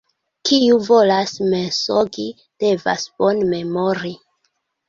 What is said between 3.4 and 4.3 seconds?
memori.